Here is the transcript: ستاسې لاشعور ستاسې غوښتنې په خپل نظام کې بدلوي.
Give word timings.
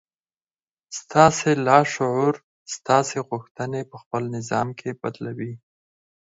ستاسې 0.99 1.49
لاشعور 1.67 2.33
ستاسې 2.75 3.17
غوښتنې 3.29 3.81
په 3.91 3.95
خپل 4.03 4.23
نظام 4.37 4.67
کې 4.79 4.89
بدلوي. 5.01 5.53